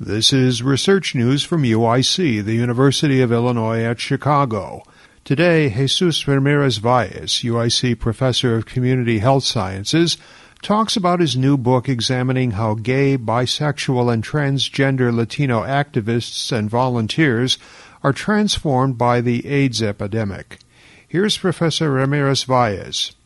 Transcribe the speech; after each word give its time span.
This 0.00 0.32
is 0.32 0.62
research 0.62 1.16
news 1.16 1.42
from 1.42 1.64
UIC, 1.64 2.44
the 2.44 2.54
University 2.54 3.20
of 3.20 3.32
Illinois 3.32 3.82
at 3.82 3.98
Chicago. 3.98 4.84
Today, 5.24 5.70
Jesus 5.70 6.28
Ramirez 6.28 6.76
Valles, 6.78 7.42
UIC 7.42 7.98
professor 7.98 8.54
of 8.54 8.64
community 8.64 9.18
health 9.18 9.42
sciences, 9.42 10.16
talks 10.62 10.94
about 10.94 11.18
his 11.18 11.36
new 11.36 11.56
book 11.56 11.88
examining 11.88 12.52
how 12.52 12.74
gay, 12.74 13.18
bisexual, 13.18 14.12
and 14.12 14.22
transgender 14.22 15.12
Latino 15.12 15.62
activists 15.62 16.52
and 16.56 16.70
volunteers 16.70 17.58
are 18.04 18.12
transformed 18.12 18.96
by 18.96 19.20
the 19.20 19.44
AIDS 19.48 19.82
epidemic. 19.82 20.60
Here's 21.08 21.36
Professor 21.36 21.90
Ramirez 21.90 22.44
Valles. 22.44 23.16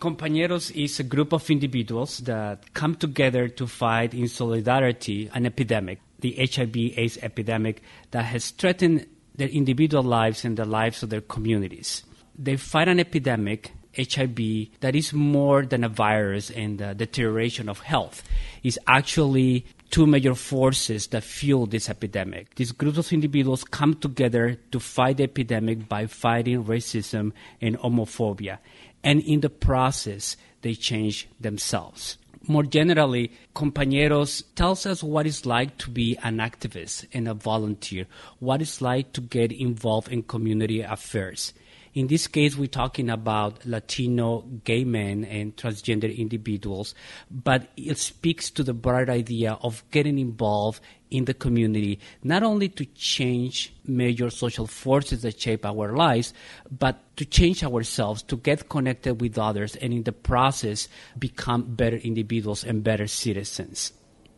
Compañeros 0.00 0.70
is 0.74 1.00
a 1.00 1.04
group 1.04 1.32
of 1.32 1.50
individuals 1.50 2.18
that 2.18 2.74
come 2.74 2.94
together 2.94 3.48
to 3.48 3.66
fight 3.66 4.12
in 4.12 4.28
solidarity 4.28 5.30
an 5.32 5.46
epidemic, 5.46 6.00
the 6.20 6.34
HIV 6.36 6.76
AIDS 6.98 7.18
epidemic 7.22 7.82
that 8.10 8.24
has 8.24 8.50
threatened 8.50 9.06
their 9.34 9.48
individual 9.48 10.02
lives 10.02 10.44
and 10.44 10.56
the 10.56 10.64
lives 10.64 11.02
of 11.02 11.10
their 11.10 11.20
communities. 11.20 12.04
They 12.38 12.56
fight 12.56 12.88
an 12.88 13.00
epidemic, 13.00 13.72
HIV, 13.96 14.80
that 14.80 14.94
is 14.94 15.12
more 15.12 15.64
than 15.64 15.84
a 15.84 15.88
virus 15.88 16.50
and 16.50 16.78
the 16.78 16.94
deterioration 16.94 17.68
of 17.68 17.80
health. 17.80 18.22
It's 18.62 18.78
actually 18.86 19.66
two 19.90 20.06
major 20.06 20.34
forces 20.34 21.06
that 21.08 21.22
fuel 21.22 21.66
this 21.66 21.88
epidemic. 21.88 22.56
These 22.56 22.72
groups 22.72 22.98
of 22.98 23.12
individuals 23.12 23.62
come 23.62 23.94
together 23.94 24.58
to 24.72 24.80
fight 24.80 25.18
the 25.18 25.24
epidemic 25.24 25.88
by 25.88 26.06
fighting 26.06 26.64
racism 26.64 27.32
and 27.60 27.78
homophobia 27.78 28.58
and 29.04 29.20
in 29.20 29.40
the 29.40 29.50
process, 29.50 30.36
they 30.62 30.74
change 30.74 31.28
themselves. 31.38 32.18
More 32.46 32.62
generally, 32.62 33.32
Compañeros 33.54 34.42
tells 34.54 34.84
us 34.84 35.02
what 35.02 35.26
it's 35.26 35.46
like 35.46 35.78
to 35.78 35.90
be 35.90 36.16
an 36.22 36.38
activist 36.38 37.06
and 37.12 37.28
a 37.28 37.34
volunteer, 37.34 38.06
what 38.38 38.60
it's 38.60 38.82
like 38.82 39.12
to 39.12 39.20
get 39.20 39.52
involved 39.52 40.08
in 40.08 40.22
community 40.24 40.80
affairs. 40.80 41.54
In 41.94 42.08
this 42.08 42.26
case, 42.26 42.56
we're 42.56 42.66
talking 42.66 43.08
about 43.08 43.64
Latino 43.64 44.40
gay 44.64 44.82
men 44.82 45.24
and 45.24 45.56
transgender 45.56 46.14
individuals, 46.16 46.92
but 47.30 47.68
it 47.76 47.98
speaks 47.98 48.50
to 48.50 48.64
the 48.64 48.74
broad 48.74 49.08
idea 49.08 49.52
of 49.62 49.84
getting 49.92 50.18
involved 50.18 50.80
in 51.12 51.26
the 51.26 51.34
community, 51.34 52.00
not 52.24 52.42
only 52.42 52.68
to 52.70 52.84
change 52.96 53.72
major 53.86 54.28
social 54.28 54.66
forces 54.66 55.22
that 55.22 55.40
shape 55.40 55.64
our 55.64 55.94
lives, 55.94 56.34
but 56.68 56.98
to 57.16 57.24
change 57.24 57.62
ourselves, 57.62 58.24
to 58.24 58.38
get 58.38 58.68
connected 58.68 59.20
with 59.20 59.38
others, 59.38 59.76
and 59.76 59.92
in 59.92 60.02
the 60.02 60.10
process, 60.10 60.88
become 61.16 61.76
better 61.76 61.98
individuals 61.98 62.64
and 62.64 62.82
better 62.82 63.06
citizens. 63.06 63.92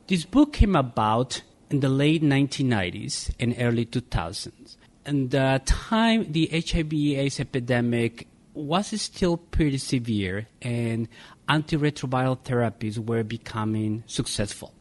This 0.09 0.27
book 0.27 0.53
came 0.53 0.77
about 0.77 1.41
in 1.71 1.81
the 1.81 1.89
late 1.89 2.23
1990s 2.23 3.31
and 3.41 3.57
early 3.59 3.87
2000s 3.87 4.77
and 5.07 5.31
the 5.31 5.62
time 5.65 6.33
the 6.33 6.51
HIV/AIDS 6.53 7.41
epidemic 7.41 8.27
was 8.55 9.01
still 9.01 9.37
pretty 9.37 9.79
severe, 9.79 10.49
and 10.61 11.09
antiretroviral 11.49 12.39
therapies 12.39 12.99
were 12.99 13.23
becoming 13.23 14.03
successful. 14.07 14.75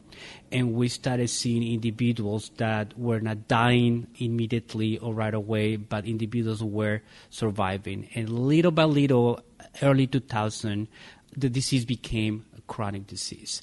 And 0.50 0.72
we 0.74 0.88
started 0.88 1.28
seeing 1.28 1.62
individuals 1.62 2.50
that 2.56 2.98
were 2.98 3.20
not 3.20 3.48
dying 3.48 4.06
immediately 4.18 4.98
or 4.98 5.12
right 5.14 5.34
away, 5.34 5.76
but 5.76 6.06
individuals 6.06 6.64
were 6.64 7.02
surviving. 7.28 8.08
And 8.14 8.30
little 8.30 8.70
by 8.70 8.84
little, 8.84 9.40
early 9.82 10.06
2000, 10.06 10.88
the 11.36 11.50
disease 11.50 11.84
became 11.84 12.46
a 12.56 12.62
chronic 12.62 13.06
disease 13.06 13.62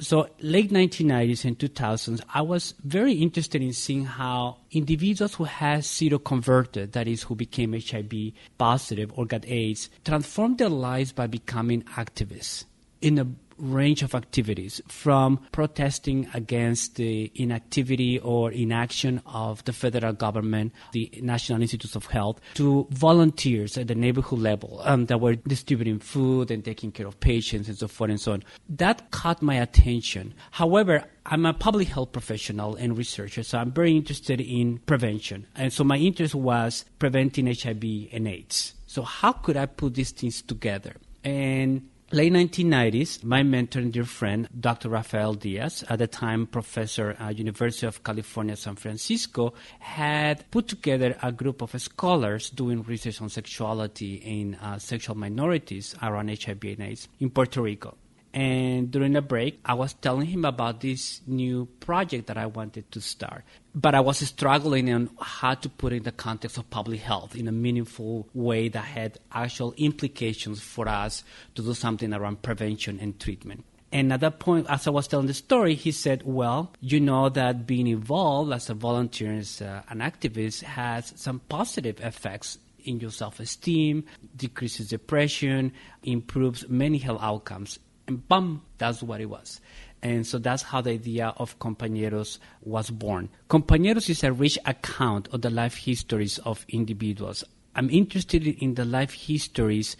so 0.00 0.28
late 0.40 0.70
1990s 0.70 1.44
and 1.44 1.58
2000s, 1.58 2.22
I 2.32 2.42
was 2.42 2.74
very 2.84 3.12
interested 3.14 3.62
in 3.62 3.72
seeing 3.72 4.06
how 4.06 4.58
individuals 4.70 5.34
who 5.34 5.44
had 5.44 5.80
seroconverted, 5.80 6.92
that 6.92 7.06
is, 7.06 7.22
who 7.22 7.34
became 7.34 7.74
HIV 7.74 8.32
positive 8.56 9.12
or 9.14 9.26
got 9.26 9.46
AIDS, 9.46 9.90
transformed 10.04 10.58
their 10.58 10.70
lives 10.70 11.12
by 11.12 11.26
becoming 11.26 11.82
activists 11.82 12.64
in 13.00 13.18
a 13.18 13.26
range 13.60 14.02
of 14.02 14.14
activities 14.14 14.80
from 14.88 15.38
protesting 15.52 16.28
against 16.34 16.96
the 16.96 17.30
inactivity 17.34 18.18
or 18.18 18.50
inaction 18.50 19.22
of 19.26 19.64
the 19.64 19.72
federal 19.72 20.12
government, 20.12 20.72
the 20.92 21.10
National 21.22 21.60
Institutes 21.60 21.96
of 21.96 22.06
Health, 22.06 22.40
to 22.54 22.86
volunteers 22.90 23.76
at 23.76 23.88
the 23.88 23.94
neighborhood 23.94 24.38
level 24.38 24.80
um, 24.84 25.06
that 25.06 25.20
were 25.20 25.34
distributing 25.34 25.98
food 25.98 26.50
and 26.50 26.64
taking 26.64 26.90
care 26.92 27.06
of 27.06 27.20
patients 27.20 27.68
and 27.68 27.78
so 27.78 27.88
forth 27.88 28.10
and 28.10 28.20
so 28.20 28.32
on. 28.32 28.42
That 28.68 29.10
caught 29.10 29.42
my 29.42 29.56
attention. 29.56 30.34
However, 30.50 31.04
I'm 31.26 31.46
a 31.46 31.52
public 31.52 31.88
health 31.88 32.12
professional 32.12 32.74
and 32.76 32.96
researcher, 32.96 33.42
so 33.42 33.58
I'm 33.58 33.72
very 33.72 33.94
interested 33.94 34.40
in 34.40 34.78
prevention. 34.78 35.46
And 35.54 35.72
so 35.72 35.84
my 35.84 35.96
interest 35.96 36.34
was 36.34 36.84
preventing 36.98 37.46
HIV 37.46 38.12
and 38.12 38.26
AIDS. 38.26 38.74
So 38.86 39.02
how 39.02 39.32
could 39.32 39.56
I 39.56 39.66
put 39.66 39.94
these 39.94 40.10
things 40.10 40.42
together? 40.42 40.96
And 41.22 41.88
late 42.12 42.32
1990s, 42.32 43.22
my 43.22 43.42
mentor 43.42 43.78
and 43.78 43.92
dear 43.92 44.04
friend, 44.04 44.48
Dr. 44.58 44.88
Rafael 44.88 45.34
Diaz, 45.34 45.84
at 45.88 46.00
the 46.00 46.06
time 46.06 46.46
professor 46.46 47.16
at 47.18 47.38
University 47.38 47.86
of 47.86 48.02
California, 48.02 48.56
San 48.56 48.74
Francisco, 48.76 49.54
had 49.78 50.50
put 50.50 50.66
together 50.66 51.16
a 51.22 51.30
group 51.30 51.62
of 51.62 51.80
scholars 51.80 52.50
doing 52.50 52.82
research 52.82 53.20
on 53.20 53.28
sexuality 53.28 54.14
in 54.14 54.56
uh, 54.56 54.78
sexual 54.78 55.16
minorities 55.16 55.94
around 56.02 56.30
HIV 56.30 56.64
and 56.64 56.80
AIDS 56.82 57.08
in 57.20 57.30
Puerto 57.30 57.62
Rico. 57.62 57.96
And 58.32 58.90
during 58.92 59.16
a 59.16 59.22
break, 59.22 59.60
I 59.64 59.74
was 59.74 59.94
telling 59.94 60.28
him 60.28 60.44
about 60.44 60.80
this 60.80 61.20
new 61.26 61.66
project 61.80 62.28
that 62.28 62.38
I 62.38 62.46
wanted 62.46 62.90
to 62.92 63.00
start. 63.00 63.44
But 63.74 63.94
I 63.94 64.00
was 64.00 64.18
struggling 64.18 64.92
on 64.92 65.10
how 65.20 65.54
to 65.54 65.68
put 65.68 65.92
it 65.92 65.96
in 65.96 66.02
the 66.04 66.12
context 66.12 66.56
of 66.56 66.70
public 66.70 67.00
health 67.00 67.34
in 67.34 67.48
a 67.48 67.52
meaningful 67.52 68.28
way 68.32 68.68
that 68.68 68.84
had 68.84 69.18
actual 69.32 69.74
implications 69.76 70.60
for 70.60 70.88
us 70.88 71.24
to 71.56 71.62
do 71.62 71.74
something 71.74 72.12
around 72.12 72.42
prevention 72.42 73.00
and 73.00 73.18
treatment. 73.18 73.64
And 73.92 74.12
at 74.12 74.20
that 74.20 74.38
point, 74.38 74.66
as 74.68 74.86
I 74.86 74.90
was 74.90 75.08
telling 75.08 75.26
the 75.26 75.34
story, 75.34 75.74
he 75.74 75.90
said, 75.90 76.22
Well, 76.24 76.72
you 76.80 77.00
know 77.00 77.28
that 77.30 77.66
being 77.66 77.88
involved 77.88 78.52
as 78.52 78.70
a 78.70 78.74
volunteer, 78.74 79.32
as 79.32 79.60
uh, 79.60 79.82
an 79.88 79.98
activist, 79.98 80.62
has 80.62 81.12
some 81.16 81.40
positive 81.48 82.00
effects 82.00 82.58
in 82.84 83.00
your 83.00 83.10
self 83.10 83.40
esteem, 83.40 84.04
decreases 84.36 84.88
depression, 84.88 85.72
improves 86.04 86.68
many 86.68 86.98
health 86.98 87.20
outcomes 87.20 87.80
and 88.10 88.28
bam, 88.28 88.62
that's 88.78 89.04
what 89.04 89.20
it 89.20 89.26
was. 89.26 89.60
And 90.02 90.26
so 90.26 90.38
that's 90.38 90.64
how 90.64 90.80
the 90.80 90.90
idea 90.90 91.32
of 91.36 91.58
Compañeros 91.60 92.38
was 92.62 92.90
born. 92.90 93.28
Compañeros 93.48 94.10
is 94.10 94.24
a 94.24 94.32
rich 94.32 94.58
account 94.66 95.28
of 95.28 95.42
the 95.42 95.50
life 95.50 95.76
histories 95.76 96.38
of 96.38 96.66
individuals. 96.68 97.44
I'm 97.76 97.88
interested 97.88 98.44
in 98.46 98.74
the 98.74 98.84
life 98.84 99.12
histories 99.12 99.96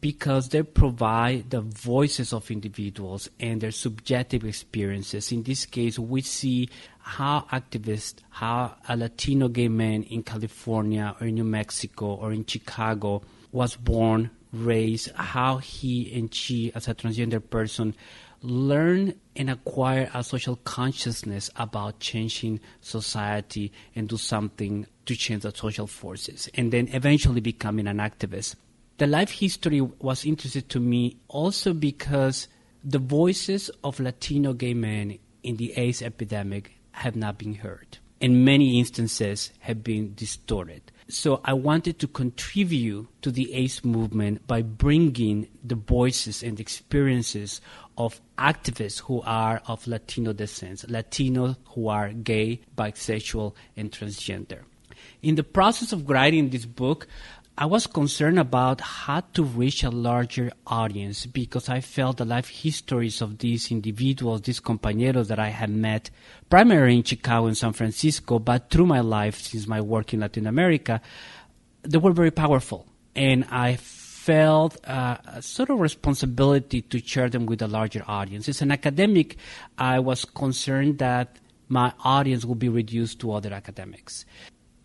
because 0.00 0.50
they 0.50 0.62
provide 0.62 1.48
the 1.48 1.62
voices 1.62 2.34
of 2.34 2.50
individuals 2.50 3.30
and 3.40 3.62
their 3.62 3.70
subjective 3.70 4.44
experiences. 4.44 5.32
In 5.32 5.44
this 5.44 5.64
case, 5.64 5.98
we 5.98 6.20
see 6.20 6.68
how 6.98 7.46
activists, 7.52 8.16
how 8.28 8.74
a 8.86 8.96
Latino 8.98 9.48
gay 9.48 9.68
man 9.68 10.02
in 10.02 10.24
California 10.24 11.14
or 11.20 11.28
in 11.28 11.36
New 11.36 11.44
Mexico 11.44 12.16
or 12.16 12.32
in 12.32 12.44
Chicago 12.44 13.22
was 13.52 13.76
born, 13.76 14.30
race, 14.64 15.08
how 15.14 15.58
he 15.58 16.12
and 16.18 16.32
she, 16.32 16.72
as 16.74 16.88
a 16.88 16.94
transgender 16.94 17.42
person, 17.50 17.94
learn 18.42 19.14
and 19.34 19.50
acquire 19.50 20.10
a 20.14 20.22
social 20.22 20.56
consciousness 20.56 21.50
about 21.56 22.00
changing 22.00 22.60
society 22.80 23.72
and 23.94 24.08
do 24.08 24.16
something 24.16 24.86
to 25.06 25.16
change 25.16 25.42
the 25.42 25.52
social 25.54 25.86
forces, 25.86 26.48
and 26.54 26.72
then 26.72 26.88
eventually 26.92 27.40
becoming 27.40 27.86
an 27.86 27.98
activist. 27.98 28.56
The 28.98 29.06
life 29.06 29.30
history 29.30 29.80
was 29.80 30.24
interesting 30.24 30.62
to 30.62 30.80
me 30.80 31.18
also 31.28 31.74
because 31.74 32.48
the 32.82 32.98
voices 32.98 33.70
of 33.84 34.00
Latino 34.00 34.52
gay 34.52 34.74
men 34.74 35.18
in 35.42 35.56
the 35.56 35.72
AIDS 35.76 36.02
epidemic 36.02 36.72
have 36.92 37.14
not 37.14 37.38
been 37.38 37.54
heard. 37.54 37.98
In 38.18 38.44
many 38.44 38.78
instances, 38.78 39.52
have 39.60 39.84
been 39.84 40.14
distorted. 40.14 40.80
So 41.08 41.40
I 41.44 41.52
wanted 41.52 41.98
to 42.00 42.08
contribute 42.08 43.08
to 43.22 43.30
the 43.30 43.52
AIDS 43.52 43.84
movement 43.84 44.46
by 44.46 44.62
bringing 44.62 45.48
the 45.62 45.74
voices 45.74 46.42
and 46.42 46.58
experiences 46.58 47.60
of 47.96 48.20
activists 48.38 49.00
who 49.00 49.22
are 49.22 49.62
of 49.66 49.86
Latino 49.86 50.32
descent, 50.32 50.80
Latinos 50.88 51.56
who 51.66 51.88
are 51.88 52.12
gay, 52.12 52.60
bisexual, 52.76 53.54
and 53.76 53.92
transgender. 53.92 54.62
In 55.22 55.34
the 55.34 55.44
process 55.44 55.92
of 55.92 56.08
writing 56.08 56.48
this 56.48 56.64
book, 56.64 57.06
I 57.58 57.64
was 57.64 57.86
concerned 57.86 58.38
about 58.38 58.82
how 58.82 59.20
to 59.32 59.42
reach 59.42 59.82
a 59.82 59.88
larger 59.88 60.52
audience 60.66 61.24
because 61.24 61.70
I 61.70 61.80
felt 61.80 62.18
the 62.18 62.26
life 62.26 62.48
histories 62.48 63.22
of 63.22 63.38
these 63.38 63.70
individuals, 63.70 64.42
these 64.42 64.60
compañeros 64.60 65.28
that 65.28 65.38
I 65.38 65.48
had 65.48 65.70
met 65.70 66.10
primarily 66.50 66.96
in 66.96 67.02
Chicago 67.02 67.46
and 67.46 67.56
San 67.56 67.72
Francisco, 67.72 68.38
but 68.38 68.68
through 68.68 68.84
my 68.84 69.00
life 69.00 69.40
since 69.40 69.66
my 69.66 69.80
work 69.80 70.12
in 70.12 70.20
Latin 70.20 70.46
America, 70.46 71.00
they 71.80 71.96
were 71.96 72.12
very 72.12 72.30
powerful. 72.30 72.86
And 73.14 73.46
I 73.50 73.76
felt 73.76 74.76
uh, 74.86 75.16
a 75.24 75.40
sort 75.40 75.70
of 75.70 75.80
responsibility 75.80 76.82
to 76.82 76.98
share 76.98 77.30
them 77.30 77.46
with 77.46 77.62
a 77.62 77.68
larger 77.68 78.04
audience. 78.06 78.50
As 78.50 78.60
an 78.60 78.70
academic, 78.70 79.38
I 79.78 80.00
was 80.00 80.26
concerned 80.26 80.98
that 80.98 81.38
my 81.68 81.94
audience 82.04 82.44
would 82.44 82.58
be 82.58 82.68
reduced 82.68 83.20
to 83.20 83.32
other 83.32 83.54
academics. 83.54 84.26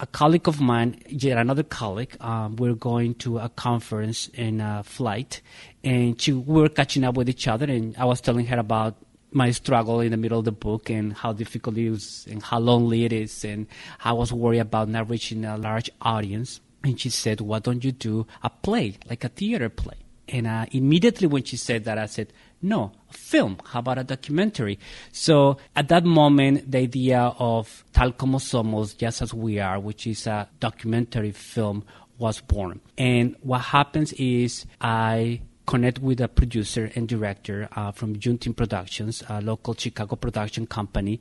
A 0.01 0.07
colleague 0.07 0.47
of 0.47 0.59
mine, 0.59 0.99
yet 1.07 1.37
another 1.37 1.61
colleague, 1.61 2.17
um, 2.19 2.55
we're 2.55 2.73
going 2.73 3.13
to 3.15 3.37
a 3.37 3.49
conference 3.49 4.29
in 4.33 4.59
a 4.59 4.81
flight, 4.83 5.43
and 5.83 6.19
she, 6.19 6.33
we 6.33 6.59
were 6.59 6.69
catching 6.69 7.03
up 7.03 7.15
with 7.15 7.29
each 7.29 7.47
other, 7.47 7.67
and 7.67 7.95
I 7.97 8.05
was 8.05 8.19
telling 8.19 8.47
her 8.47 8.57
about 8.57 8.95
my 9.31 9.51
struggle 9.51 9.99
in 9.99 10.09
the 10.09 10.17
middle 10.17 10.39
of 10.39 10.45
the 10.45 10.51
book 10.51 10.89
and 10.89 11.13
how 11.13 11.33
difficult 11.33 11.77
it 11.77 11.85
is 11.85 12.25
and 12.31 12.41
how 12.41 12.57
lonely 12.57 13.05
it 13.05 13.13
is 13.13 13.45
and 13.45 13.67
I 14.03 14.11
was 14.13 14.33
worried 14.33 14.59
about 14.59 14.89
not 14.89 15.09
reaching 15.09 15.45
a 15.45 15.55
large 15.55 15.89
audience. 16.01 16.59
And 16.83 16.99
she 16.99 17.09
said, 17.09 17.39
why 17.39 17.59
don't 17.59 17.83
you 17.83 17.91
do 17.91 18.25
a 18.43 18.49
play, 18.49 18.97
like 19.07 19.23
a 19.23 19.29
theater 19.29 19.69
play? 19.69 19.97
And 20.31 20.47
uh, 20.47 20.65
immediately 20.71 21.27
when 21.27 21.43
she 21.43 21.57
said 21.57 21.83
that, 21.85 21.97
I 21.97 22.05
said, 22.05 22.31
no, 22.61 22.91
a 23.09 23.13
film. 23.13 23.57
How 23.65 23.79
about 23.79 23.97
a 23.97 24.03
documentary? 24.03 24.79
So 25.11 25.57
at 25.75 25.89
that 25.89 26.05
moment, 26.05 26.71
the 26.71 26.79
idea 26.79 27.19
of 27.37 27.83
Tal 27.93 28.11
Como 28.13 28.37
Somos, 28.37 28.97
Just 28.97 29.21
As 29.21 29.33
We 29.33 29.59
Are, 29.59 29.79
which 29.79 30.07
is 30.07 30.27
a 30.27 30.47
documentary 30.59 31.31
film, 31.31 31.83
was 32.17 32.39
born. 32.39 32.79
And 32.97 33.35
what 33.41 33.61
happens 33.61 34.13
is 34.13 34.65
I 34.79 35.41
connect 35.65 35.99
with 35.99 36.21
a 36.21 36.27
producer 36.27 36.91
and 36.95 37.07
director 37.07 37.67
uh, 37.75 37.91
from 37.91 38.15
Juneteenth 38.15 38.55
Productions, 38.55 39.23
a 39.29 39.41
local 39.41 39.73
Chicago 39.73 40.15
production 40.15 40.67
company. 40.67 41.19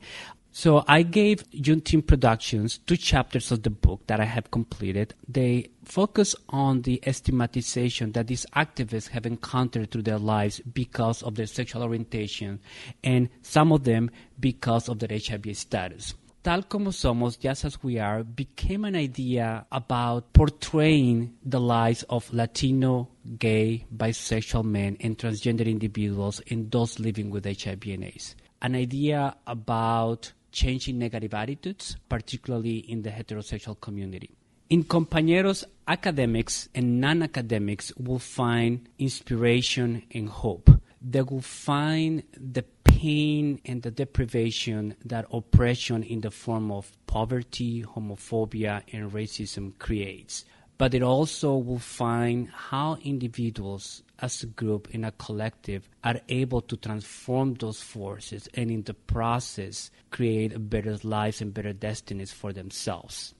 So 0.53 0.83
I 0.85 1.03
gave 1.03 1.49
Juneteenth 1.51 2.07
Productions 2.07 2.79
two 2.79 2.97
chapters 2.97 3.53
of 3.53 3.63
the 3.63 3.69
book 3.69 4.05
that 4.07 4.19
I 4.19 4.25
have 4.25 4.51
completed. 4.51 5.13
They 5.25 5.71
focus 5.85 6.35
on 6.49 6.81
the 6.81 7.01
stigmatization 7.09 8.11
that 8.11 8.27
these 8.27 8.45
activists 8.53 9.07
have 9.09 9.25
encountered 9.25 9.91
through 9.91 10.01
their 10.03 10.19
lives 10.19 10.59
because 10.59 11.23
of 11.23 11.35
their 11.35 11.45
sexual 11.45 11.83
orientation, 11.83 12.59
and 13.01 13.29
some 13.41 13.71
of 13.71 13.85
them 13.85 14.11
because 14.41 14.89
of 14.89 14.99
their 14.99 15.17
HIV 15.17 15.55
status. 15.55 16.15
Tal 16.43 16.63
como 16.63 16.89
somos, 16.89 17.39
just 17.39 17.63
as 17.63 17.81
we 17.81 17.97
are, 17.99 18.23
became 18.23 18.83
an 18.83 18.95
idea 18.95 19.65
about 19.71 20.33
portraying 20.33 21.33
the 21.45 21.61
lives 21.61 22.03
of 22.09 22.31
Latino, 22.33 23.07
gay, 23.37 23.85
bisexual 23.95 24.65
men, 24.65 24.97
and 24.99 25.17
transgender 25.17 25.65
individuals 25.65 26.41
and 26.49 26.69
those 26.71 26.99
living 26.99 27.29
with 27.29 27.45
HIV 27.45 27.83
and 27.87 28.03
AIDS. 28.03 28.35
An 28.63 28.75
idea 28.75 29.35
about 29.47 30.33
changing 30.51 30.97
negative 30.99 31.33
attitudes, 31.33 31.97
particularly 32.09 32.77
in 32.77 33.01
the 33.01 33.09
heterosexual 33.09 33.79
community. 33.79 34.29
In 34.69 34.85
Compañeros, 34.85 35.65
academics 35.87 36.69
and 36.73 37.01
non 37.01 37.23
academics 37.23 37.91
will 37.97 38.19
find 38.19 38.87
inspiration 38.99 40.03
and 40.13 40.29
hope. 40.29 40.69
They 41.01 41.21
will 41.21 41.41
find 41.41 42.23
the 42.37 42.63
pain 42.83 43.59
and 43.65 43.81
the 43.81 43.91
deprivation 43.91 44.95
that 45.03 45.25
oppression 45.31 46.03
in 46.03 46.21
the 46.21 46.31
form 46.31 46.71
of 46.71 46.91
poverty, 47.07 47.83
homophobia, 47.83 48.83
and 48.93 49.11
racism 49.11 49.77
creates. 49.79 50.45
But 50.81 50.95
it 50.95 51.03
also 51.03 51.57
will 51.57 51.77
find 51.77 52.49
how 52.49 52.97
individuals 53.03 54.01
as 54.17 54.41
a 54.41 54.47
group 54.47 54.89
in 54.89 55.03
a 55.03 55.11
collective 55.11 55.87
are 56.03 56.19
able 56.27 56.61
to 56.61 56.75
transform 56.75 57.53
those 57.53 57.83
forces 57.83 58.49
and 58.55 58.71
in 58.71 58.81
the 58.81 58.95
process 58.95 59.91
create 60.09 60.71
better 60.71 60.97
lives 61.03 61.39
and 61.39 61.53
better 61.53 61.71
destinies 61.71 62.31
for 62.31 62.51
themselves. 62.51 63.35